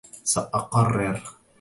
[0.23, 1.21] سأقرر.